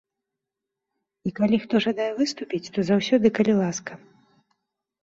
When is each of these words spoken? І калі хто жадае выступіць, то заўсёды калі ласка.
І 1.29 1.33
калі 1.39 1.57
хто 1.65 1.75
жадае 1.87 2.09
выступіць, 2.19 2.63
то 2.79 2.89
заўсёды 2.89 3.27
калі 3.39 3.53
ласка. 3.63 3.93